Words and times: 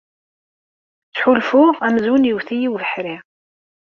Ttḥulfuɣ 1.09 1.75
amzun 1.87 2.27
yewwet-iyi 2.27 2.69
ubeḥri. 2.73 3.15